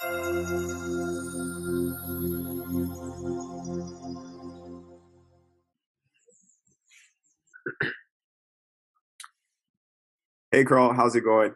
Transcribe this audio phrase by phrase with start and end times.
[0.00, 0.12] Hey,
[10.64, 11.52] Carl, how's it going?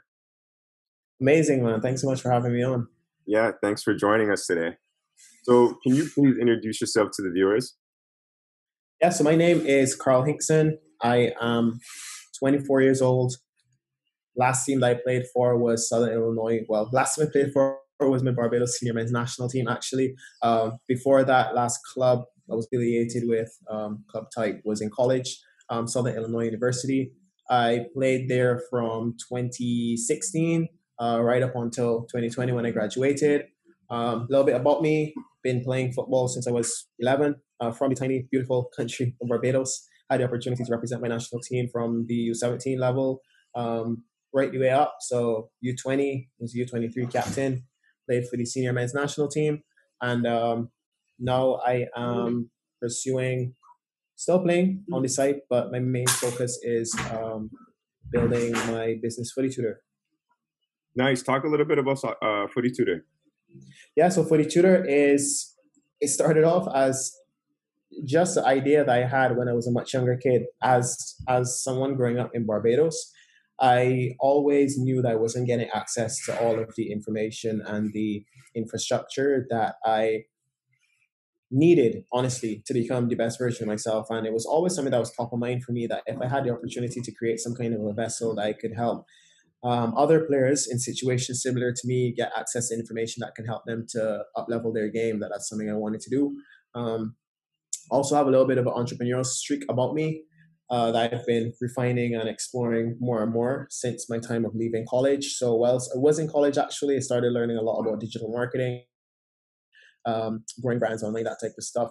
[1.21, 1.81] Amazing, man.
[1.81, 2.89] Thanks so much for having me on.
[3.27, 4.77] Yeah, thanks for joining us today.
[5.45, 7.77] So, can you please introduce yourself to the viewers?
[9.01, 10.79] Yeah, so my name is Carl Hinkson.
[11.01, 11.79] I am
[12.41, 13.37] 24 years old.
[14.35, 16.63] Last team that I played for was Southern Illinois.
[16.69, 20.15] Well, last team I played for was my Barbados senior men's national team, actually.
[20.43, 25.39] Um, before that, last club I was affiliated with, um, club type, was in college,
[25.71, 27.13] um, Southern Illinois University.
[27.49, 30.69] I played there from 2016
[31.01, 33.47] uh, right up until 2020 when I graduated.
[33.91, 37.91] A um, little bit about me: been playing football since I was 11 uh, from
[37.91, 39.87] the tiny, beautiful country of Barbados.
[40.11, 43.21] Had the opportunity to represent my national team from the U17 level
[43.55, 44.97] um, right the way up.
[45.01, 47.65] So U20 was U23 captain,
[48.13, 49.63] played for the senior men's national team,
[50.01, 50.71] and um,
[51.19, 52.51] now I am
[52.81, 53.55] pursuing
[54.17, 57.51] still playing on the site, but my main focus is um,
[58.11, 59.81] building my business footy tutor.
[60.95, 61.23] Nice.
[61.23, 63.07] Talk a little bit about uh, footy tutor.
[63.97, 65.55] Yeah, so footy tutor is
[66.01, 67.13] it started off as
[68.05, 70.43] just the idea that I had when I was a much younger kid.
[70.63, 73.11] As as someone growing up in Barbados,
[73.63, 78.25] I always knew that I wasn't getting access to all of the information and the
[78.57, 80.25] infrastructure that I
[81.51, 84.09] needed, honestly, to become the best version of myself.
[84.11, 86.27] And it was always something that was top of mind for me that if I
[86.27, 89.07] had the opportunity to create some kind of a vessel that I could help
[89.65, 93.65] um, other players in situations similar to me get access to information that can help
[93.65, 96.37] them to up level their game, that that's something I wanted to do.
[96.75, 97.15] Um,
[97.91, 100.25] also have a little bit of an entrepreneurial streak about me
[100.73, 104.87] uh, that I've been refining and exploring more and more since my time of leaving
[104.89, 105.35] college.
[105.35, 108.83] So whilst I was in college, actually, I started learning a lot about digital marketing,
[110.07, 111.91] um, growing brands online, that type of stuff.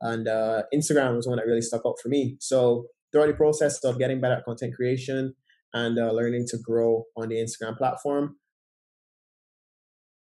[0.00, 2.38] And uh, Instagram was one that really stuck out for me.
[2.40, 5.34] So throughout the process of getting better at content creation
[5.74, 8.36] and uh, learning to grow on the Instagram platform,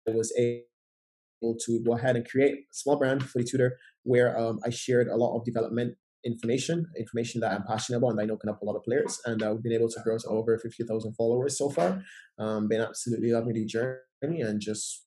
[0.08, 4.36] I was able to go ahead and create a small brand for the tutor where
[4.38, 8.24] um, I shared a lot of development information, information that I'm passionate about and I
[8.24, 9.20] know can help a lot of players.
[9.24, 12.02] And uh, we've been able to grow to over 50,000 followers so far.
[12.38, 15.04] Um, been absolutely loving the journey and just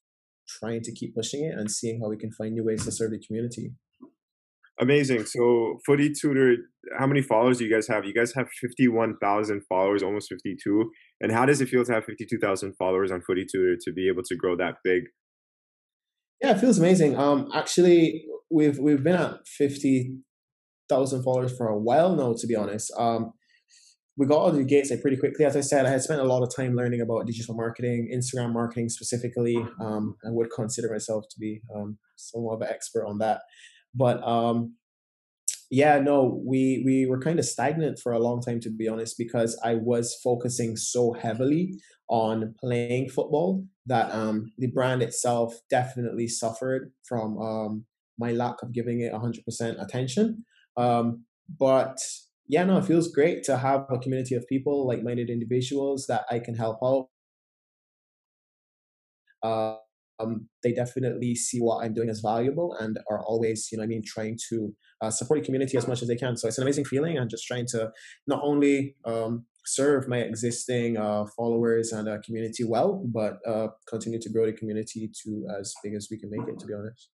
[0.47, 3.11] trying to keep pushing it and seeing how we can find new ways to serve
[3.11, 3.73] the community.
[4.79, 5.25] Amazing.
[5.25, 6.55] So, Footy Tutor,
[6.97, 8.03] how many followers do you guys have?
[8.03, 10.91] You guys have 51,000 followers, almost 52.
[11.19, 14.23] And how does it feel to have 52,000 followers on Footy Tutor to be able
[14.23, 15.03] to grow that big?
[16.41, 17.15] Yeah, it feels amazing.
[17.15, 19.47] Um, actually, we've we've been at
[20.91, 22.91] 50,000 followers for a while now, to be honest.
[22.97, 23.31] Um,
[24.17, 25.45] we got out of the gates like pretty quickly.
[25.45, 28.51] As I said, I had spent a lot of time learning about digital marketing, Instagram
[28.51, 29.57] marketing specifically.
[29.79, 33.41] Um, I would consider myself to be um, somewhat of an expert on that.
[33.95, 34.75] But um,
[35.69, 39.15] yeah, no, we we were kind of stagnant for a long time, to be honest,
[39.17, 41.73] because I was focusing so heavily
[42.09, 47.85] on playing football that um, the brand itself definitely suffered from um,
[48.19, 50.45] my lack of giving it 100% attention.
[50.77, 51.25] Um,
[51.59, 51.97] but
[52.47, 56.25] yeah, no, it feels great to have a community of people, like minded individuals that
[56.29, 57.07] I can help out.
[59.43, 59.77] Uh,
[60.19, 63.87] um, they definitely see what I'm doing as valuable and are always, you know, I
[63.87, 66.37] mean, trying to uh, support the community as much as they can.
[66.37, 67.17] So it's an amazing feeling.
[67.17, 67.91] I'm just trying to
[68.27, 74.19] not only um, serve my existing uh, followers and uh, community well, but uh, continue
[74.19, 76.59] to grow the community to as big as we can make it.
[76.59, 77.09] To be honest.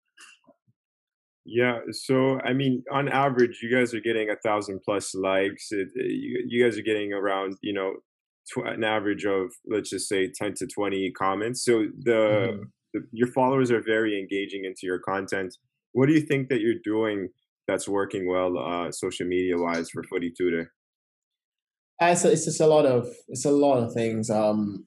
[1.46, 5.68] Yeah, so I mean, on average, you guys are getting a thousand plus likes.
[5.72, 7.96] It, you, you guys are getting around, you know,
[8.50, 11.62] tw- an average of let's just say ten to twenty comments.
[11.62, 12.62] So the, mm-hmm.
[12.94, 15.54] the, your followers are very engaging into your content.
[15.92, 17.28] What do you think that you're doing
[17.68, 20.72] that's working well, uh, social media wise, for Footy Tutor?
[22.00, 24.30] Uh, it's, it's just a lot of it's a lot of things.
[24.30, 24.86] Um,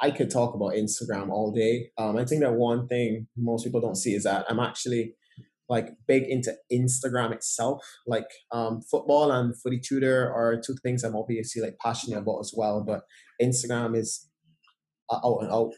[0.00, 1.90] I could talk about Instagram all day.
[1.96, 5.14] Um, I think that one thing most people don't see is that I'm actually
[5.68, 7.84] like big into Instagram itself.
[8.06, 12.52] Like um, football and footy tutor are two things I'm obviously like passionate about as
[12.56, 12.84] well.
[12.86, 13.02] But
[13.40, 14.28] Instagram is
[15.12, 15.72] out and out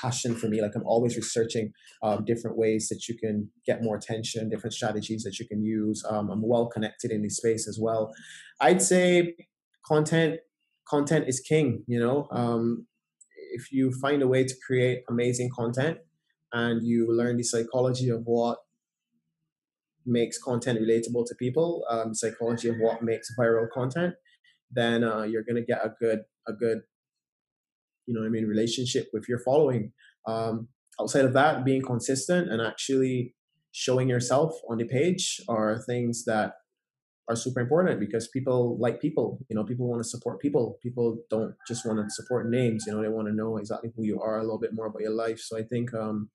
[0.00, 0.60] passion for me.
[0.60, 1.72] Like I'm always researching
[2.02, 6.04] um, different ways that you can get more attention, different strategies that you can use.
[6.08, 8.12] Um, I'm well connected in the space as well.
[8.60, 9.34] I'd say
[9.86, 10.40] content
[10.88, 11.84] content is king.
[11.86, 12.86] You know, um,
[13.52, 15.98] if you find a way to create amazing content
[16.52, 18.58] and you learn the psychology of what
[20.08, 24.14] makes content relatable to people, um, psychology of what makes viral content,
[24.70, 26.80] then uh, you're gonna get a good a good
[28.06, 29.92] you know I mean relationship with your following.
[30.26, 30.68] Um,
[31.00, 33.34] outside of that, being consistent and actually
[33.72, 36.54] showing yourself on the page are things that
[37.28, 39.38] are super important because people like people.
[39.48, 40.78] You know, people want to support people.
[40.82, 42.84] People don't just want to support names.
[42.86, 45.02] You know, they want to know exactly who you are, a little bit more about
[45.02, 45.38] your life.
[45.38, 46.30] So I think um,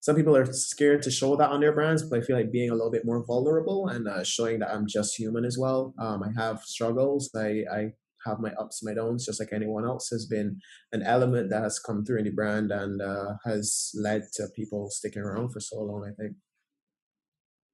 [0.00, 2.70] some people are scared to show that on their brands, but I feel like being
[2.70, 5.94] a little bit more vulnerable and uh, showing that I'm just human as well.
[5.98, 7.30] Um, I have struggles.
[7.34, 7.92] I, I
[8.24, 10.60] have my ups and my downs, just like anyone else, has been
[10.92, 15.22] an element that has come through the brand and uh, has led to people sticking
[15.22, 16.36] around for so long, I think.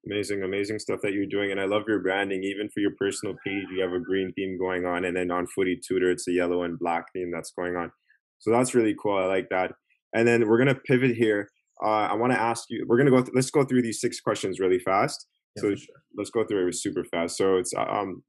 [0.06, 1.50] Amazing, amazing stuff that you're doing.
[1.50, 2.42] And I love your branding.
[2.42, 5.04] Even for your personal page, you have a green theme going on.
[5.04, 7.90] And then on Footy Tutor, it's a yellow and black theme that's going on.
[8.38, 9.16] So that's really cool.
[9.16, 9.72] I like that.
[10.14, 11.48] And then we're going to pivot here
[11.82, 12.84] uh, I want to ask you.
[12.86, 13.22] We're gonna go.
[13.22, 15.26] Th- let's go through these six questions really fast.
[15.56, 15.96] Yeah, so sure.
[16.16, 17.36] let's go through it super fast.
[17.36, 18.22] So it's uh, um,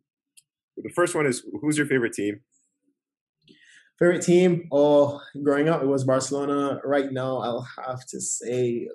[0.78, 2.42] the first one is who's your favorite team?
[4.00, 4.68] Favorite team?
[4.72, 6.80] Oh, growing up it was Barcelona.
[6.84, 8.88] Right now I'll have to say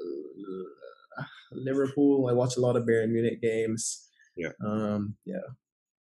[1.19, 1.23] uh,
[1.53, 2.29] Liverpool.
[2.29, 4.09] I watch a lot of Bayern Munich games.
[4.37, 4.51] Yeah.
[4.65, 5.17] Um.
[5.25, 5.37] Yeah.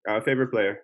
[0.08, 0.80] Uh, favorite player?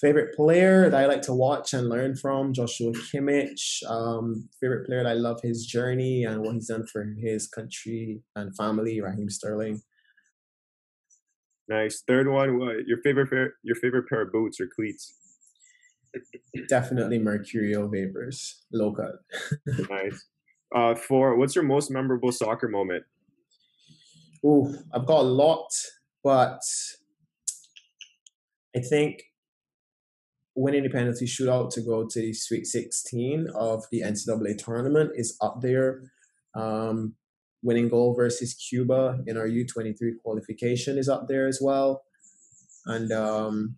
[0.00, 3.82] Favorite player that I like to watch and learn from, Joshua Kimmich.
[3.88, 8.20] Um, favorite player that I love his journey and what he's done for his country
[8.34, 9.80] and family, Raheem Sterling.
[11.68, 12.02] Nice.
[12.06, 15.14] Third one, what, your favorite pair, your favorite pair of boots or cleats?
[16.68, 19.16] Definitely Mercurial Vapors, low cut.
[19.90, 20.26] nice.
[20.74, 23.04] Uh, four, what's your most memorable soccer moment?
[24.44, 25.68] Oh, I've got a lot,
[26.22, 26.60] but
[28.76, 29.22] I think
[30.56, 35.36] winning the penalty shootout to go to the Sweet 16 of the NCAA tournament is
[35.42, 36.10] up there.
[36.54, 37.14] Um,
[37.62, 39.94] winning goal versus Cuba in our U23
[40.24, 42.02] qualification is up there as well.
[42.86, 43.76] And um,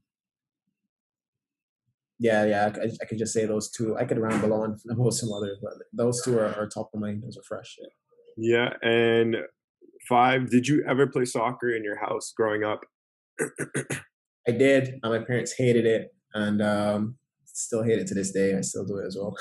[2.20, 3.96] yeah, yeah, I, I, could just say those two.
[3.96, 7.24] I could ramble on about some others, but those two are, are top of mind.
[7.24, 7.76] Those are fresh.
[8.36, 8.70] Yeah.
[8.82, 9.36] yeah, and
[10.08, 12.82] five, did you ever play soccer in your house growing up?
[14.46, 15.00] I did.
[15.02, 18.56] My parents hated it and um, still hate it to this day.
[18.56, 19.36] I still do it as well.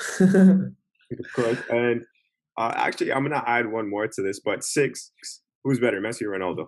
[1.34, 1.62] Correct.
[1.70, 2.02] And
[2.56, 4.40] uh, actually, I'm gonna add one more to this.
[4.40, 5.12] But six,
[5.64, 6.66] who's better, Messi or Ronaldo?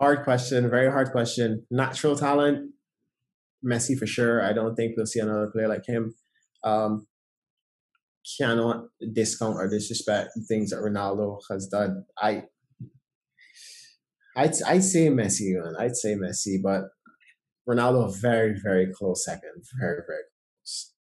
[0.00, 0.68] Hard question.
[0.68, 1.66] Very hard question.
[1.70, 2.72] Natural talent,
[3.64, 4.42] Messi for sure.
[4.42, 6.14] I don't think we'll see another player like him.
[6.64, 7.06] Um,
[8.38, 12.04] cannot discount or disrespect things that Ronaldo has done.
[12.18, 12.44] I
[14.36, 15.74] I'd I'd say Messi, man.
[15.78, 16.84] I'd say Messi, but
[17.68, 19.64] Ronaldo, very, very close second.
[19.78, 20.22] Very, very
[20.58, 20.92] close.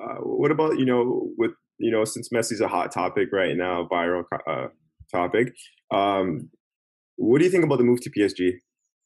[0.00, 3.88] Uh, what about, you know, with, you know, since Messi's a hot topic right now,
[3.90, 4.68] viral uh,
[5.10, 5.54] topic,
[5.92, 6.50] um,
[7.16, 8.52] what do you think about the move to PSG?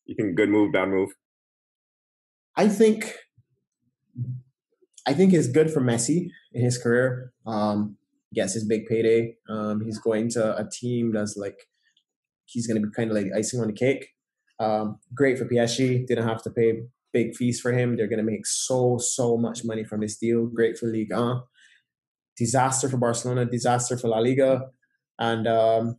[0.07, 1.11] You think good move, bad move?
[2.57, 3.15] I think
[5.07, 7.33] I think it's good for Messi in his career.
[7.47, 7.97] Um,
[8.35, 9.37] gets his big payday.
[9.49, 11.69] Um, he's going to a team that's like
[12.47, 14.09] he's going to be kind of like icing on the cake.
[14.59, 16.07] Um, great for PSG.
[16.07, 16.83] Didn't have to pay
[17.13, 17.97] big fees for him.
[17.97, 20.47] They're going to make so, so much money from this deal.
[20.47, 21.43] Great for Ligue 1.
[22.37, 23.45] Disaster for Barcelona.
[23.45, 24.67] Disaster for La Liga.
[25.19, 25.97] And um,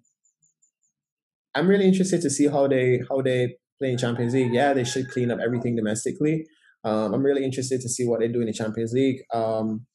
[1.56, 4.54] I'm really interested to see how they how they play in Champions League.
[4.54, 6.45] Yeah, they should clean up everything domestically.
[6.83, 9.21] Um, I'm really interested to see what they do in the Champions League.
[9.33, 9.88] Um,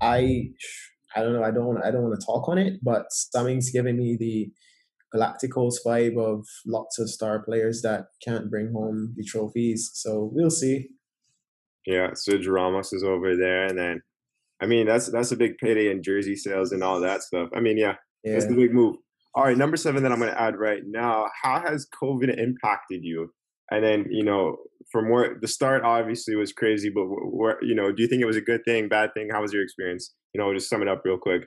[0.00, 0.50] I
[1.14, 1.44] I don't know.
[1.44, 4.50] I don't I don't want to talk on it, but something's giving me the
[5.14, 9.90] Galacticos vibe of lots of star players that can't bring home the trophies.
[9.94, 10.88] So we'll see.
[11.86, 14.02] Yeah, Sergio Ramos is over there, and then
[14.60, 17.48] I mean that's that's a big payday in jersey sales and all that stuff.
[17.54, 18.34] I mean, yeah, yeah.
[18.34, 18.96] that's the big move.
[19.34, 21.28] All right, number seven that I'm going to add right now.
[21.42, 23.32] How has COVID impacted you?
[23.70, 24.56] And then you know,
[24.90, 28.26] from where the start obviously was crazy, but where you know, do you think it
[28.26, 29.28] was a good thing, bad thing?
[29.32, 30.14] How was your experience?
[30.34, 31.42] You know, just sum it up real quick.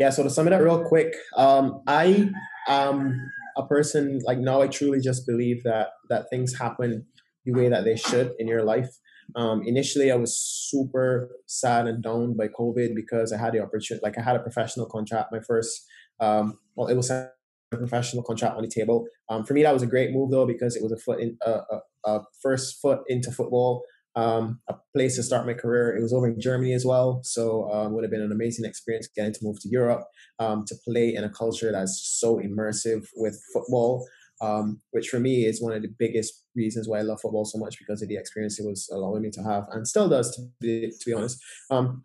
[0.00, 2.30] Yeah, so to sum it up real quick, um, I
[2.68, 3.20] am
[3.58, 4.62] a person like now.
[4.62, 7.04] I truly just believe that that things happen
[7.44, 8.88] the way that they should in your life.
[9.36, 14.02] Um, initially, I was super sad and down by COVID because I had the opportunity,
[14.02, 15.32] like I had a professional contract.
[15.32, 15.84] My first,
[16.18, 17.32] um, well, it was a
[17.70, 19.04] professional contract on the table.
[19.28, 21.36] Um, for me, that was a great move though because it was a foot in,
[21.46, 23.84] uh, a, a first foot into football
[24.16, 25.96] um, a place to start my career.
[25.96, 29.08] It was over in Germany as well, so um, would have been an amazing experience
[29.14, 30.04] getting to move to Europe
[30.38, 34.06] um, to play in a culture that's so immersive with football.
[34.42, 37.58] Um, which for me is one of the biggest reasons why I love football so
[37.58, 40.42] much because of the experience it was allowing me to have and still does to
[40.58, 41.38] be, to be honest.
[41.70, 42.04] Um,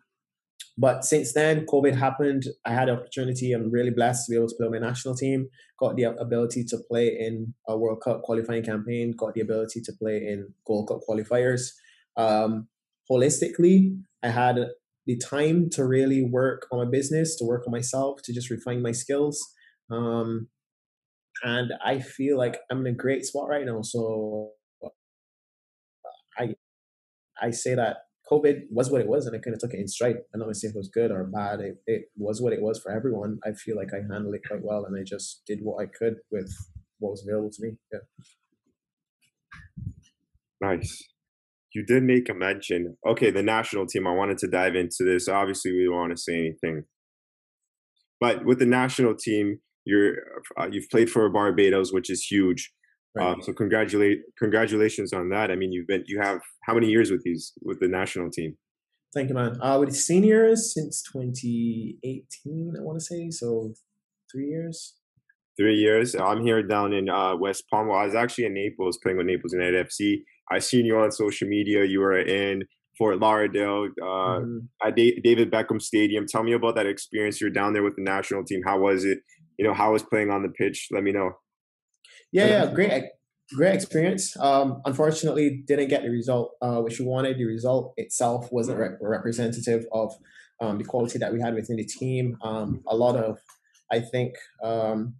[0.78, 2.44] but since then, COVID happened.
[2.66, 3.52] I had the opportunity.
[3.52, 5.48] I'm really blessed to be able to play on my national team.
[5.80, 9.14] Got the ability to play in a World Cup qualifying campaign.
[9.16, 11.70] Got the ability to play in Gold Cup qualifiers.
[12.16, 12.68] Um,
[13.10, 14.58] holistically, I had
[15.06, 18.82] the time to really work on my business, to work on myself, to just refine
[18.82, 19.44] my skills.
[19.90, 20.48] Um,
[21.44, 23.82] and I feel like I'm in a great spot right now.
[23.82, 24.52] So
[26.38, 26.54] I
[27.40, 27.98] I say that
[28.30, 30.16] COVID was what it was, and I kind of took it in stride.
[30.34, 31.60] I don't say if it was good or bad.
[31.60, 33.38] It, it was what it was for everyone.
[33.44, 36.16] I feel like I handled it quite well, and I just did what I could
[36.30, 36.52] with
[36.98, 37.76] what was available to me.
[37.92, 37.98] Yeah.
[40.60, 41.15] Nice.
[41.76, 42.96] You did make a mention.
[43.06, 44.06] Okay, the national team.
[44.06, 45.28] I wanted to dive into this.
[45.28, 46.84] Obviously, we don't want to say anything,
[48.18, 50.14] but with the national team, you're
[50.58, 52.72] uh, you've played for Barbados, which is huge.
[53.14, 53.32] Right.
[53.32, 55.50] Um, so congratulate congratulations on that.
[55.50, 58.56] I mean, you've been you have how many years with these with the national team?
[59.12, 59.60] Thank you, man.
[59.60, 63.74] Uh, with seniors since 2018, I want to say so,
[64.32, 64.94] three years.
[65.58, 66.14] Three years.
[66.14, 67.88] I'm here down in uh, West Palm.
[67.88, 70.22] Well, I was actually in Naples playing with Naples United FC.
[70.50, 71.84] I seen you on social media.
[71.84, 72.64] You were in
[72.96, 74.58] Fort Lauderdale uh, mm-hmm.
[74.86, 76.26] at David Beckham Stadium.
[76.26, 77.40] Tell me about that experience.
[77.40, 78.62] You're down there with the national team.
[78.64, 79.18] How was it?
[79.58, 80.88] You know, how was playing on the pitch?
[80.90, 81.32] Let me know.
[82.32, 83.04] Yeah, yeah, great,
[83.54, 84.36] great experience.
[84.38, 87.38] Um, unfortunately, didn't get the result uh, which we wanted.
[87.38, 90.12] The result itself wasn't re- representative of
[90.60, 92.36] um, the quality that we had within the team.
[92.42, 93.38] Um, a lot of,
[93.90, 95.14] I think, um,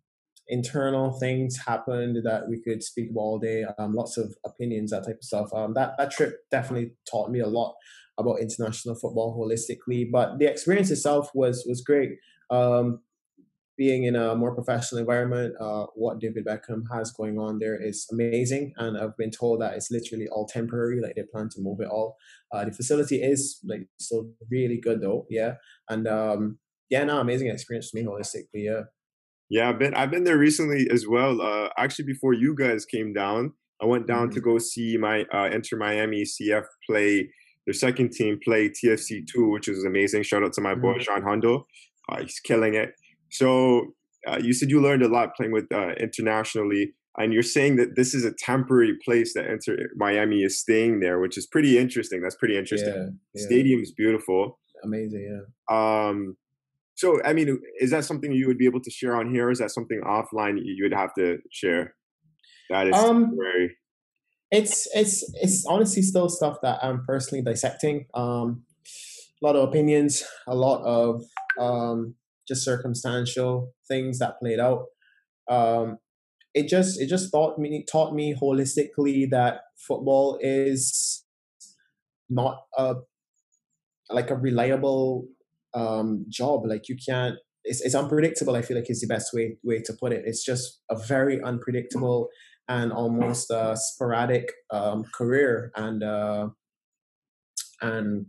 [0.49, 3.65] internal things happened that we could speak about all day.
[3.79, 5.53] Um, lots of opinions, that type of stuff.
[5.53, 7.75] Um, that that trip definitely taught me a lot
[8.19, 10.11] about international football holistically.
[10.11, 12.13] But the experience itself was was great.
[12.51, 13.01] Um,
[13.77, 18.07] being in a more professional environment, uh, what David Beckham has going on there is
[18.11, 21.01] amazing, and I've been told that it's literally all temporary.
[21.01, 22.17] Like they plan to move it all.
[22.53, 25.55] Uh, the facility is like still really good though, yeah,
[25.91, 28.83] and um, yeah, no, amazing experience for me holistically, yeah.
[29.49, 31.41] Yeah, I've been I've been there recently as well.
[31.41, 34.35] Uh, actually, before you guys came down, I went down mm-hmm.
[34.35, 37.29] to go see my uh, Inter Miami CF play
[37.67, 40.23] their second team play TFC two, which is amazing.
[40.23, 40.83] Shout out to my mm-hmm.
[40.83, 41.67] boy Sean Hondo,
[42.09, 42.95] uh, he's killing it.
[43.31, 43.95] So
[44.27, 47.97] uh, you said you learned a lot playing with uh, internationally, and you're saying that
[47.97, 52.21] this is a temporary place that Inter Miami is staying there, which is pretty interesting.
[52.21, 52.95] That's pretty interesting.
[52.95, 53.47] Yeah, yeah.
[53.47, 54.59] Stadium is beautiful.
[54.85, 56.09] Amazing, yeah.
[56.09, 56.37] Um,
[56.97, 59.51] so I mean, is that something you would be able to share on here?
[59.51, 61.95] Is that something offline you would have to share?
[62.71, 63.77] That is um, temporary.
[64.51, 68.07] It's it's it's honestly still stuff that I'm personally dissecting.
[68.15, 68.63] Um,
[69.43, 71.23] a lot of opinions, a lot of
[71.61, 72.15] um,
[72.49, 74.87] just circumstantial things that played out.
[75.51, 75.99] Um,
[76.55, 81.25] it just it just taught me taught me holistically that football is
[82.31, 82.95] not a
[84.09, 85.27] like a reliable
[85.77, 86.67] um, job.
[86.67, 87.37] Like you can't.
[87.69, 88.55] It's, it's unpredictable.
[88.55, 90.23] I feel like is the best way way to put it.
[90.25, 92.29] It's just a very unpredictable
[92.69, 96.49] and almost sporadic um, career and uh,
[97.81, 98.27] and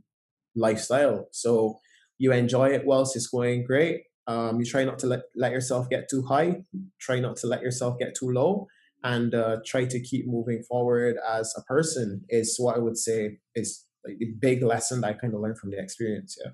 [0.55, 1.27] lifestyle.
[1.31, 1.79] So
[2.17, 5.89] you enjoy it whilst it's going great, um, you try not to let, let yourself
[5.89, 6.57] get too high,
[6.99, 8.67] try not to let yourself get too low,
[9.03, 13.37] and uh, try to keep moving forward as a person is what I would say
[13.55, 16.37] is like the big lesson that I kind of learned from the experience.
[16.43, 16.51] Yeah.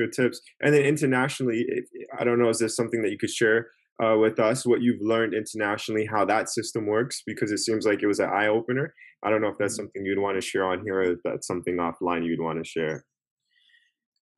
[0.00, 0.40] Good tips.
[0.60, 1.66] And then internationally,
[2.18, 3.68] I don't know, is there something that you could share
[4.02, 7.22] uh, with us what you've learned internationally, how that system works?
[7.26, 8.94] Because it seems like it was an eye opener.
[9.22, 9.82] I don't know if that's mm-hmm.
[9.82, 12.68] something you'd want to share on here, or if that's something offline you'd want to
[12.68, 13.04] share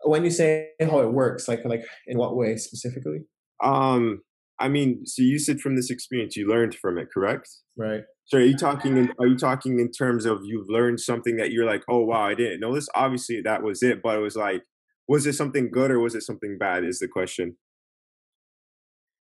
[0.05, 3.21] when you say how it works like like in what way specifically
[3.63, 4.21] um
[4.59, 8.39] i mean so you said from this experience you learned from it correct right so
[8.39, 11.67] are you talking in, are you talking in terms of you've learned something that you're
[11.67, 14.63] like oh wow i didn't know this obviously that was it but it was like
[15.09, 17.57] was it something good or was it something bad is the question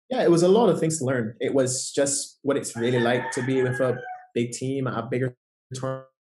[0.10, 3.00] yeah it was a lot of things to learn it was just what it's really
[3.00, 3.98] like to be with a
[4.34, 5.36] big team a bigger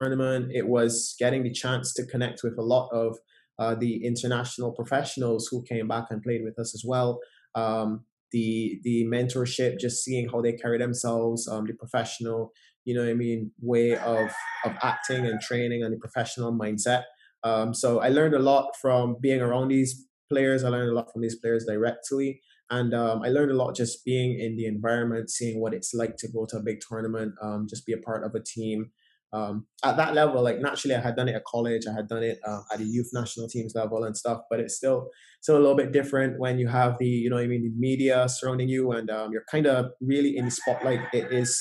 [0.01, 3.17] tournament it was getting the chance to connect with a lot of
[3.59, 7.19] uh, the international professionals who came back and played with us as well.
[7.55, 12.51] Um, the the mentorship, just seeing how they carry themselves, um, the professional,
[12.83, 14.31] you know, I mean, way of
[14.65, 17.03] of acting and training, and the professional mindset.
[17.43, 20.63] Um, so I learned a lot from being around these players.
[20.63, 24.05] I learned a lot from these players directly, and um, I learned a lot just
[24.05, 27.67] being in the environment, seeing what it's like to go to a big tournament, um,
[27.69, 28.91] just be a part of a team,
[29.33, 32.21] um, at that level, like naturally, I had done it at college, I had done
[32.21, 35.09] it uh, at the youth national teams level and stuff, but it's still
[35.41, 38.29] still a little bit different when you have the you know I mean the media
[38.29, 40.99] surrounding you and um, you're kind of really in the spotlight.
[41.13, 41.59] It is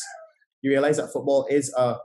[0.61, 1.97] you realize that football is a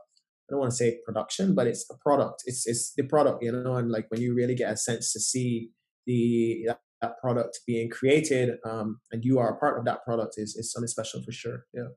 [0.49, 2.43] I don't want to say production, but it's a product.
[2.45, 5.19] It's it's the product, you know, and like when you really get a sense to
[5.19, 5.69] see
[6.05, 6.69] the
[7.01, 10.71] that, product being created, um, and you are a part of that product is is
[10.71, 11.65] something special for sure.
[11.73, 11.89] Yeah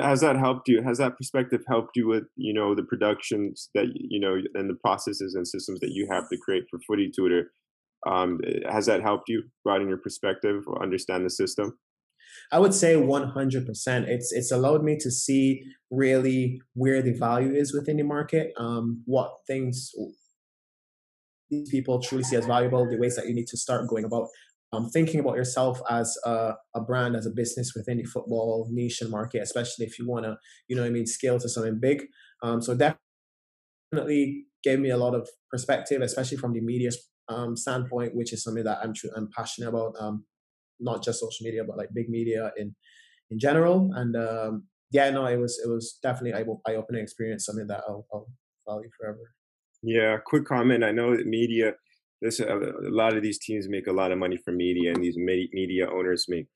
[0.00, 3.84] has that helped you has that perspective helped you with you know the productions that
[3.94, 7.52] you know and the processes and systems that you have to create for footy tutor
[8.06, 11.78] Um, has that helped you broaden your perspective or understand the system?
[12.52, 14.08] I would say 100%.
[14.08, 19.02] It's it's allowed me to see really where the value is within the market, um,
[19.06, 19.92] what things
[21.50, 24.28] these people truly see as valuable, the ways that you need to start going about
[24.72, 29.00] um, thinking about yourself as a, a, brand, as a business within the football niche
[29.00, 30.36] and market, especially if you want to,
[30.68, 32.06] you know I mean, scale to something big.
[32.42, 32.76] Um, so
[33.92, 38.42] definitely gave me a lot of perspective, especially from the media's um, standpoint, which is
[38.42, 39.94] something that I'm, true I'm passionate about.
[39.98, 40.24] Um,
[40.80, 42.74] not just social media, but like big media in
[43.30, 43.90] in general.
[43.94, 48.06] And um, yeah, no, it was it was definitely eye opening experience, something that I'll,
[48.12, 48.28] I'll
[48.68, 49.34] value forever.
[49.82, 50.84] Yeah, quick comment.
[50.84, 51.72] I know that media.
[52.22, 55.02] This a, a lot of these teams make a lot of money from media, and
[55.02, 56.46] these media owners make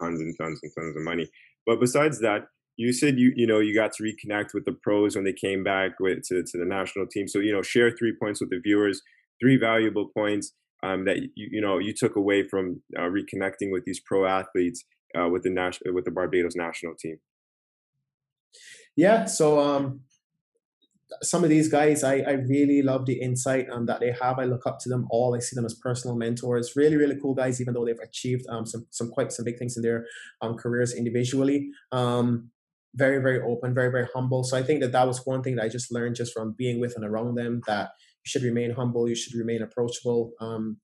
[0.00, 1.28] tons and tons and tons of money.
[1.66, 5.14] But besides that, you said you you know you got to reconnect with the pros
[5.14, 7.28] when they came back with to, to the national team.
[7.28, 9.02] So you know share three points with the viewers,
[9.40, 10.52] three valuable points
[10.82, 14.84] um, that you you know you took away from uh, reconnecting with these pro athletes
[15.18, 17.18] uh, with the national with the Barbados national team?
[18.96, 20.00] Yeah, so um,
[21.22, 24.38] some of these guys, I, I really love the insight um, that they have.
[24.38, 25.34] I look up to them all.
[25.34, 26.74] I see them as personal mentors.
[26.76, 29.76] Really, really cool guys, even though they've achieved um, some some quite some big things
[29.76, 30.06] in their
[30.40, 31.70] um, careers individually.
[31.90, 32.50] Um,
[32.94, 34.44] very, very open, very, very humble.
[34.44, 36.78] So I think that that was one thing that I just learned just from being
[36.78, 37.92] with and around them that
[38.24, 39.08] should remain humble.
[39.08, 40.32] You should remain approachable.
[40.40, 40.78] Um,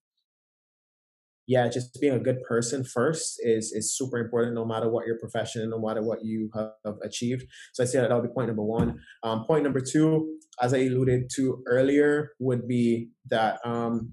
[1.48, 5.18] yeah, just being a good person first is is super important, no matter what your
[5.18, 7.44] profession, no matter what you have achieved.
[7.72, 8.98] So I say that that'll be point number one.
[9.22, 14.10] Um, point number two, as I alluded to earlier, would be that um,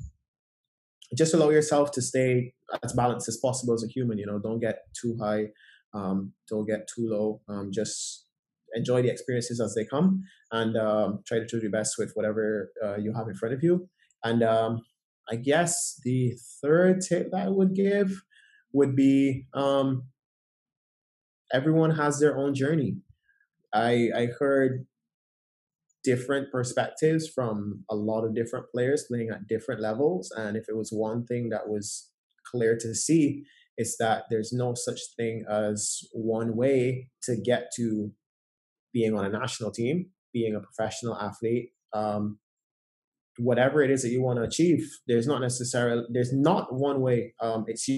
[1.17, 2.53] just allow yourself to stay
[2.83, 4.17] as balanced as possible as a human.
[4.17, 5.47] You know, don't get too high,
[5.93, 7.41] um, don't get too low.
[7.49, 8.24] Um, just
[8.75, 12.71] enjoy the experiences as they come and um, try to do your best with whatever
[12.83, 13.89] uh, you have in front of you.
[14.23, 14.81] And um,
[15.29, 18.11] I guess the third tip that I would give
[18.73, 20.03] would be um,
[21.53, 22.97] everyone has their own journey.
[23.73, 24.85] I, I heard
[26.03, 30.31] different perspectives from a lot of different players playing at different levels.
[30.37, 32.11] And if it was one thing that was
[32.51, 33.43] clear to see,
[33.77, 38.11] it's that there's no such thing as one way to get to
[38.95, 42.39] being on a national team, being a professional athlete, um,
[43.37, 47.35] whatever it is that you want to achieve, there's not necessarily there's not one way.
[47.41, 47.89] Um, it's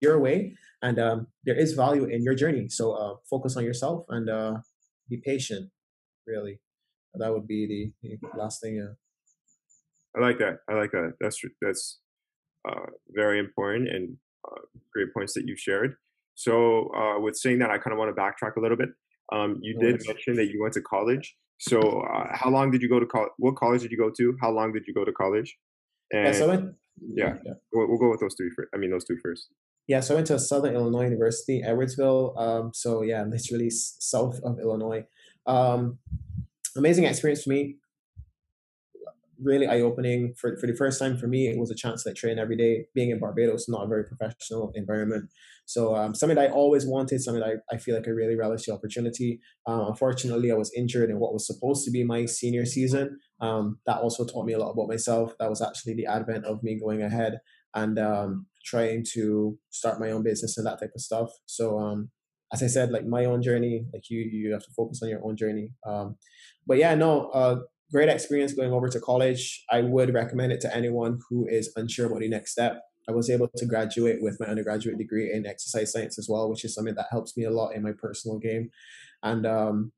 [0.00, 2.70] your way, and um, there is value in your journey.
[2.70, 4.54] So uh, focus on yourself and uh,
[5.10, 5.70] be patient.
[6.26, 6.58] Really,
[7.14, 8.76] that would be the, the last thing.
[8.76, 8.94] Yeah.
[10.16, 10.60] I like that.
[10.70, 11.12] I like that.
[11.20, 12.00] That's that's
[12.66, 14.16] uh, very important and
[14.50, 14.62] uh,
[14.94, 15.96] great points that you shared.
[16.34, 18.88] So, uh, with saying that, I kind of want to backtrack a little bit.
[19.32, 21.36] Um, you did mention that you went to college.
[21.60, 23.30] So, uh, how long did you go to college?
[23.38, 24.36] What college did you go to?
[24.40, 25.56] How long did you go to college?
[26.12, 27.52] And, yeah, so I went, yeah, yeah.
[27.72, 28.68] We'll, we'll, go with those three first.
[28.74, 29.48] I mean, those two first.
[29.86, 32.38] Yeah, so I went to Southern Illinois University, Edwardsville.
[32.38, 35.04] Um, so yeah, literally south of Illinois.
[35.46, 35.98] Um,
[36.76, 37.76] amazing experience for me
[39.42, 41.48] really eye opening for for the first time for me.
[41.48, 42.86] It was a chance to like, train every day.
[42.94, 45.30] Being in Barbados, not a very professional environment,
[45.68, 48.72] so um, something I always wanted, something I, I feel like I really relished the
[48.72, 49.38] opportunity.
[49.66, 53.18] Um, unfortunately, I was injured in what was supposed to be my senior season.
[53.42, 55.34] Um, that also taught me a lot about myself.
[55.38, 57.40] That was actually the advent of me going ahead
[57.74, 61.28] and um, trying to start my own business and that type of stuff.
[61.44, 62.10] So um,
[62.50, 65.22] as I said, like my own journey, like you, you have to focus on your
[65.22, 65.68] own journey.
[65.86, 66.16] Um,
[66.66, 67.56] but yeah, no, uh,
[67.92, 69.64] great experience going over to college.
[69.70, 72.82] I would recommend it to anyone who is unsure about the next step.
[73.08, 76.64] I was able to graduate with my undergraduate degree in exercise science as well, which
[76.64, 78.70] is something that helps me a lot in my personal game,
[79.22, 79.92] and um,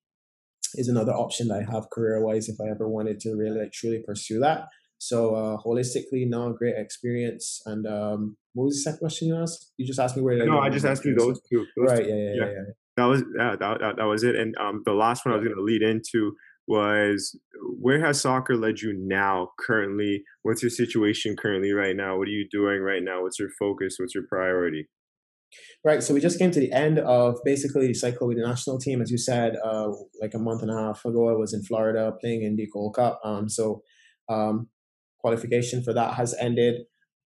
[0.75, 3.73] is another option that I have career wise if I ever wanted to really like
[3.73, 4.69] truly pursue that.
[4.99, 7.63] So uh, holistically, now great experience.
[7.67, 9.73] And um, what was the second question you asked?
[9.77, 10.45] You just asked me where.
[10.45, 11.67] No, I, I just asked you those two.
[11.77, 12.05] Those right.
[12.05, 12.11] Two.
[12.11, 12.73] Yeah, yeah, yeah, yeah, yeah.
[12.97, 14.37] That was yeah, that, that, that was it.
[14.37, 16.37] And um, the last one I was going to lead into
[16.71, 17.37] was
[17.81, 20.23] where has soccer led you now currently?
[20.43, 22.17] What's your situation currently right now?
[22.17, 23.23] What are you doing right now?
[23.23, 23.97] What's your focus?
[23.99, 24.89] What's your priority?
[25.85, 28.79] Right so we just came to the end of basically the cycle with the national
[28.79, 29.89] team as you said uh,
[30.23, 32.95] like a month and a half ago i was in florida playing in the gold
[32.95, 33.83] cup um, so
[34.29, 34.69] um,
[35.19, 36.83] qualification for that has ended.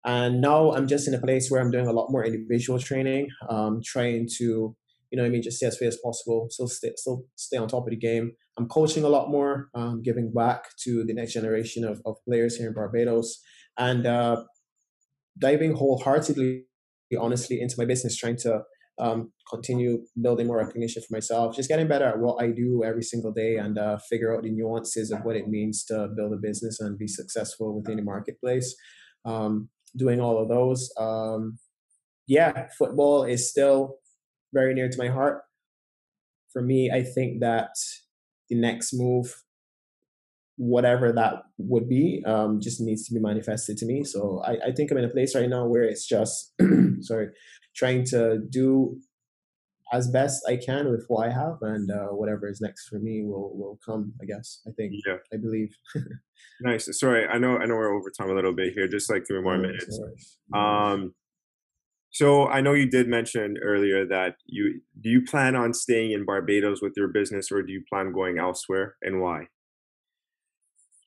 [0.06, 3.30] And now i'm just in a place where i'm doing a lot more individual training
[3.50, 4.76] um, trying to
[5.12, 7.68] you know I mean, just stay as fit as possible, still stay, still stay on
[7.68, 8.32] top of the game.
[8.62, 12.58] I'm coaching a lot more, um, giving back to the next generation of, of players
[12.58, 13.42] here in Barbados,
[13.78, 14.44] and uh,
[15.40, 16.66] diving wholeheartedly,
[17.20, 18.62] honestly, into my business, trying to
[19.00, 23.02] um, continue building more recognition for myself, just getting better at what I do every
[23.02, 26.38] single day, and uh, figure out the nuances of what it means to build a
[26.38, 28.76] business and be successful within the marketplace.
[29.26, 30.94] Um, doing all of those.
[31.00, 31.58] Um,
[32.28, 33.96] yeah, football is still
[34.54, 35.42] very near to my heart.
[36.54, 37.72] For me, I think that
[38.52, 39.44] the next move,
[40.58, 44.04] whatever that would be, um, just needs to be manifested to me.
[44.04, 46.54] So I, I think I'm in a place right now where it's just,
[47.02, 47.30] sorry,
[47.74, 49.00] trying to do
[49.94, 53.24] as best I can with what I have, and uh, whatever is next for me
[53.26, 54.14] will will come.
[54.22, 54.62] I guess.
[54.66, 54.94] I think.
[55.06, 55.18] Yeah.
[55.34, 55.76] I believe.
[56.62, 56.88] nice.
[56.98, 58.88] Sorry, I know I know we're over time a little bit here.
[58.88, 60.00] Just like three more minutes.
[60.54, 61.14] Um,
[62.12, 66.26] so I know you did mention earlier that you do you plan on staying in
[66.26, 69.48] Barbados with your business, or do you plan going elsewhere, and why?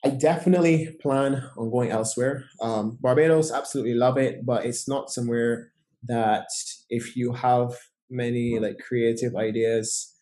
[0.04, 2.44] I definitely plan on going elsewhere.
[2.60, 5.72] Um, Barbados, absolutely love it, but it's not somewhere
[6.06, 6.46] that
[6.90, 7.74] if you have
[8.10, 10.14] many like creative ideas,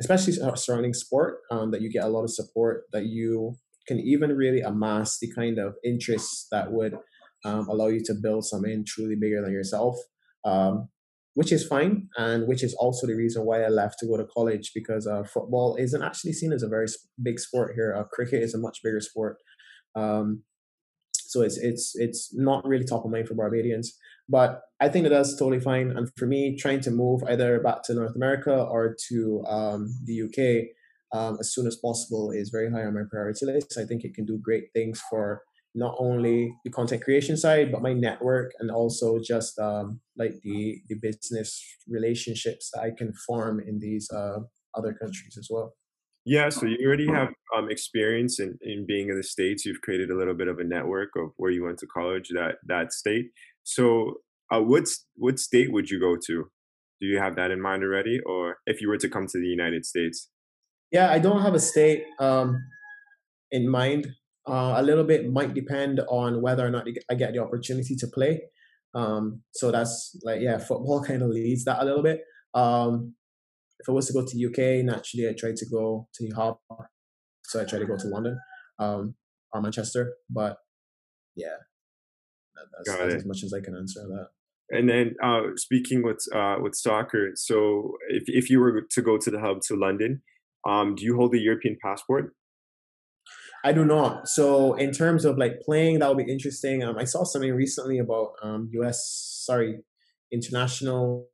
[0.00, 3.54] especially surrounding sport, um, that you get a lot of support, that you
[3.86, 6.98] can even really amass the kind of interests that would
[7.44, 9.96] um, allow you to build something truly bigger than yourself,
[10.44, 10.88] um,
[11.34, 14.24] which is fine, and which is also the reason why I left to go to
[14.24, 16.86] college because uh, football isn't actually seen as a very
[17.22, 17.94] big sport here.
[17.96, 19.36] Uh, cricket is a much bigger sport.
[19.94, 20.42] Um,
[21.12, 23.96] so it's it's it's not really top of mind for Barbadians.
[24.28, 25.90] But I think that that's totally fine.
[25.90, 30.22] And for me, trying to move either back to North America or to um, the
[30.22, 33.78] UK um, as soon as possible is very high on my priority list.
[33.78, 35.42] I think it can do great things for
[35.74, 40.80] not only the content creation side, but my network and also just um, like the
[40.88, 44.40] the business relationships that I can form in these uh,
[44.74, 45.74] other countries as well.
[46.24, 49.64] Yeah, so you already have um, experience in, in being in the states.
[49.64, 52.56] You've created a little bit of a network of where you went to college, that
[52.66, 53.30] that state.
[53.64, 54.16] So,
[54.52, 56.50] uh, what what state would you go to?
[57.00, 59.46] Do you have that in mind already, or if you were to come to the
[59.46, 60.28] United States?
[60.90, 62.62] Yeah, I don't have a state um,
[63.50, 64.08] in mind.
[64.48, 68.06] Uh, a little bit might depend on whether or not I get the opportunity to
[68.08, 68.42] play.
[68.94, 72.22] Um, so that's like yeah, football kind of leads that a little bit.
[72.54, 73.14] Um,
[73.78, 76.58] if I was to go to UK, naturally I try to go to the hub.
[77.44, 78.38] So I try to go to London
[78.78, 79.14] um,
[79.52, 80.14] or Manchester.
[80.28, 80.56] But
[81.36, 81.56] yeah,
[82.84, 84.28] that's, that's as much as I can answer that.
[84.70, 89.16] And then uh, speaking with uh, with soccer, so if if you were to go
[89.16, 90.22] to the hub to London,
[90.66, 92.34] um, do you hold a European passport?
[93.64, 94.28] I do not.
[94.28, 96.82] So in terms of like playing, that would be interesting.
[96.82, 99.42] Um, I saw something recently about um, U.S.
[99.44, 99.80] Sorry,
[100.32, 101.28] international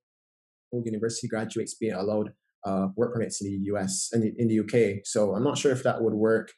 [0.85, 2.33] university graduates being allowed
[2.65, 4.09] uh, work permits in the U.S.
[4.13, 5.05] and in the UK.
[5.05, 6.53] So I'm not sure if that would work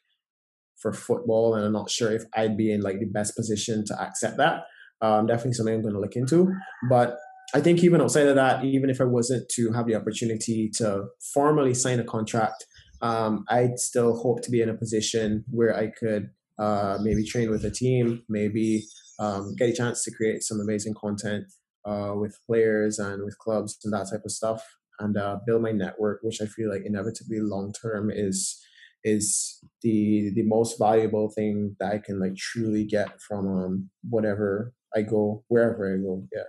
[0.77, 4.01] for football, and I'm not sure if I'd be in like the best position to
[4.01, 4.63] accept that.
[5.01, 6.51] Um, definitely something I'm going to look into.
[6.89, 7.17] But
[7.53, 11.05] I think even outside of that, even if I wasn't to have the opportunity to
[11.33, 12.65] formally sign a contract,
[13.01, 16.29] um, I'd still hope to be in a position where I could
[16.59, 18.83] uh, maybe train with a team, maybe
[19.19, 21.45] um, get a chance to create some amazing content
[21.85, 24.63] uh, with players and with clubs and that type of stuff,
[24.99, 28.59] and uh, build my network, which I feel like inevitably long term is
[29.03, 34.73] is the the most valuable thing that I can like truly get from um, whatever
[34.95, 36.27] I go, wherever I go.
[36.33, 36.43] Yeah.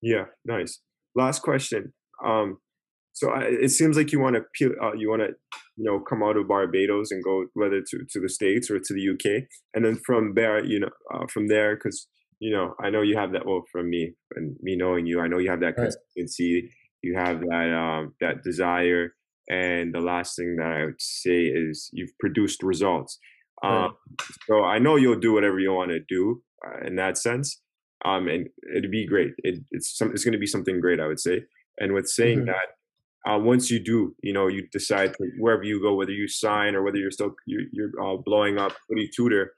[0.00, 0.24] Yeah.
[0.44, 0.80] Nice.
[1.14, 1.92] Last question.
[2.24, 2.58] Um,
[3.12, 5.28] so I, it seems like you want to uh, you want to
[5.76, 8.94] you know come out of Barbados and go whether to to the states or to
[8.94, 9.44] the UK,
[9.74, 12.06] and then from there you know uh, from there because
[12.40, 15.28] you know I know you have that well from me and me knowing you I
[15.28, 16.70] know you have that consistency right.
[17.02, 19.12] you have that um, that desire
[19.48, 23.18] and the last thing that I would say is you've produced results.
[23.62, 23.86] Right.
[23.86, 23.96] Um,
[24.48, 27.60] so I know you'll do whatever you want to do uh, in that sense.
[28.04, 29.32] Um, and it'd be great.
[29.38, 31.42] It, it's some, it's going to be something great, I would say.
[31.78, 32.46] And with saying mm-hmm.
[32.46, 32.66] that,
[33.28, 36.74] uh, once you do, you know, you decide to, wherever you go, whether you sign
[36.74, 39.52] or whether you're still you're, you're uh, blowing up, Footy Tutor,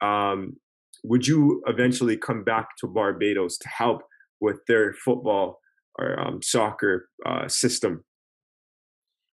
[0.00, 0.56] um,
[1.04, 4.02] would you eventually come back to Barbados to help
[4.40, 5.60] with their football
[5.98, 8.04] or um, soccer uh, system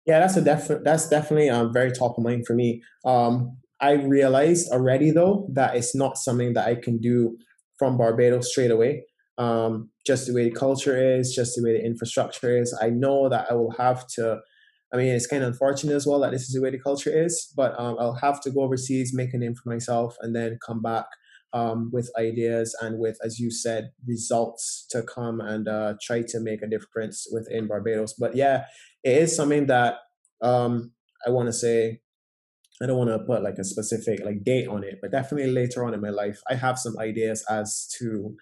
[0.06, 2.82] yeah, that's a def- that's definitely um, very top of mind for me.
[3.04, 7.36] Um, I realized already though that it's not something that I can do
[7.78, 9.04] from Barbados straight away.
[9.40, 12.76] Um, just the way the culture is, just the way the infrastructure is.
[12.78, 14.40] I know that I will have to.
[14.92, 17.10] I mean, it's kind of unfortunate as well that this is the way the culture
[17.10, 20.58] is, but um, I'll have to go overseas, make a name for myself, and then
[20.66, 21.06] come back
[21.52, 26.40] um, with ideas and with, as you said, results to come and uh, try to
[26.40, 28.14] make a difference within Barbados.
[28.18, 28.64] But yeah,
[29.04, 29.94] it is something that
[30.42, 30.92] um,
[31.26, 32.00] I want to say.
[32.82, 35.84] I don't want to put like a specific like date on it, but definitely later
[35.84, 38.34] on in my life, I have some ideas as to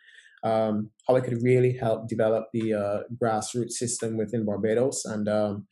[0.44, 5.04] um, how I could really help develop the uh, grassroots system within Barbados.
[5.04, 5.66] And um,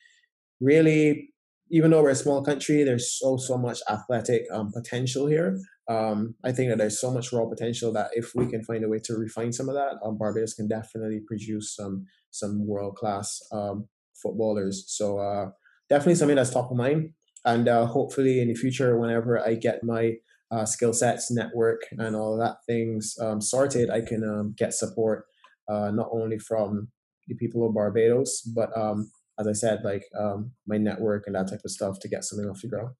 [0.60, 1.30] really,
[1.70, 6.34] even though we're a small country, there's so so much athletic um, potential here um,
[6.44, 8.98] I think that there's so much raw potential that if we can find a way
[9.04, 13.88] to refine some of that, um, Barbados can definitely produce some some world class um,
[14.20, 14.84] footballers.
[14.88, 15.50] So uh,
[15.88, 17.10] definitely something that's top of mind,
[17.44, 20.14] and uh, hopefully in the future, whenever I get my
[20.50, 24.74] uh, skill sets, network, and all of that things um, sorted, I can um, get
[24.74, 25.24] support
[25.68, 26.88] uh, not only from
[27.28, 31.50] the people of Barbados, but um, as I said, like um, my network and that
[31.50, 32.90] type of stuff to get something off the ground.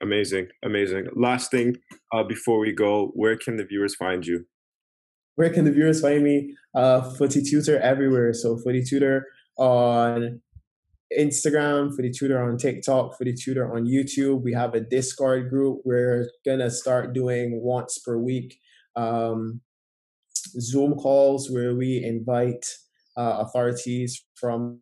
[0.00, 1.08] Amazing, amazing.
[1.16, 1.76] Last thing
[2.12, 4.44] uh, before we go, where can the viewers find you?
[5.34, 6.56] Where can the viewers find me?
[6.74, 8.32] Uh, Footy Tutor everywhere.
[8.32, 10.40] So Footy Tutor on
[11.16, 14.42] Instagram, Footy Tutor on TikTok, Footy Tutor on YouTube.
[14.42, 15.80] We have a Discord group.
[15.84, 18.58] We're gonna start doing once per week
[18.96, 19.60] um,
[20.60, 22.66] Zoom calls where we invite
[23.16, 24.80] uh, authorities from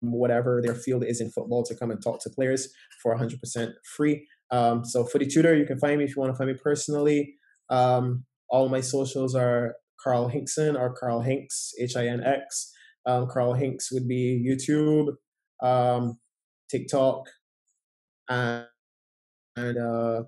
[0.00, 2.68] whatever their field is in football to come and talk to players
[3.02, 4.26] for 100% free.
[4.50, 7.34] Um, so Footy Tutor, you can find me if you want to find me personally.
[7.70, 12.72] Um, all my socials are Carl Hinkson or Carl Hinx, H I N X.
[13.06, 15.14] Um, Carl Hinx would be YouTube,
[15.62, 16.18] um,
[16.70, 17.24] TikTok,
[18.28, 18.66] and,
[19.56, 20.22] and uh,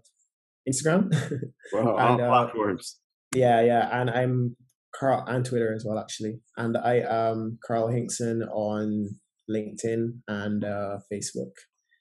[0.68, 1.12] Instagram.
[1.72, 2.98] Wow, and, all uh, platforms.
[3.34, 4.56] Yeah, yeah, and I'm
[4.98, 6.40] Carl and Twitter as well, actually.
[6.56, 9.08] And I am Carl Hinkson on
[9.50, 11.52] LinkedIn and uh, Facebook.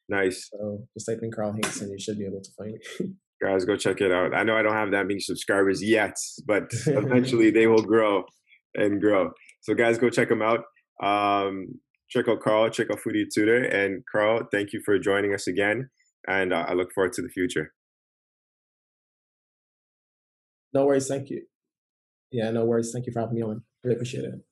[0.09, 0.49] Nice.
[0.51, 3.13] So just type in Carl Hinkson, you should be able to find me.
[3.41, 4.33] Guys, go check it out.
[4.33, 6.15] I know I don't have that many subscribers yet,
[6.47, 8.23] but eventually they will grow
[8.73, 9.29] and grow.
[9.61, 10.61] So, guys, go check them out.
[11.03, 11.67] Um,
[12.09, 13.63] check out Carl, out Footy Tutor.
[13.63, 15.89] And Carl, thank you for joining us again.
[16.27, 17.73] And uh, I look forward to the future.
[20.73, 21.07] No worries.
[21.07, 21.43] Thank you.
[22.31, 22.91] Yeah, no worries.
[22.91, 23.63] Thank you for having me on.
[23.83, 24.46] Really appreciate it.